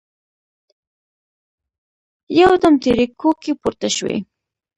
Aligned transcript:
يودم 2.39 2.73
تېرې 2.83 3.05
کوکې 3.21 3.53
پورته 3.61 3.87
شوې. 3.95 4.15